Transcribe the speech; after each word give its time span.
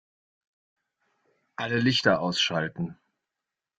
Alle 1.57 1.79
Lichter 1.79 2.21
ausschalten 2.21 2.97